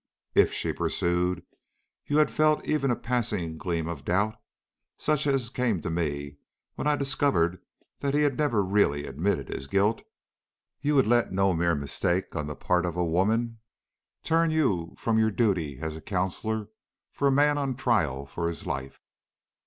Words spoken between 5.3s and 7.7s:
came to me when I discovered